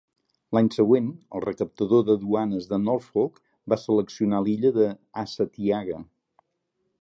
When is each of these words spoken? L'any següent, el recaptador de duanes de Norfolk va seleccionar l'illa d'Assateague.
L'any 0.57 0.67
següent, 0.75 1.09
el 1.39 1.43
recaptador 1.43 2.01
de 2.07 2.15
duanes 2.23 2.65
de 2.71 2.79
Norfolk 2.87 3.37
va 3.75 3.79
seleccionar 3.83 4.41
l'illa 4.47 4.73
d'Assateague. 4.79 6.01